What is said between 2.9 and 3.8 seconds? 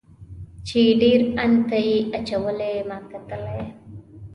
کتلی.